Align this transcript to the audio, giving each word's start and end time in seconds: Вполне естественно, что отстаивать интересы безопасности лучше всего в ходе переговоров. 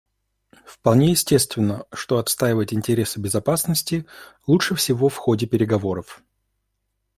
Вполне 0.65 1.11
естественно, 1.11 1.85
что 1.93 2.17
отстаивать 2.17 2.73
интересы 2.73 3.19
безопасности 3.19 4.07
лучше 4.47 4.73
всего 4.73 5.09
в 5.09 5.15
ходе 5.17 5.45
переговоров. 5.45 6.23